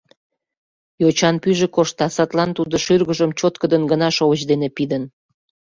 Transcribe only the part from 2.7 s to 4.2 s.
шӱргыжым чоткыдын гына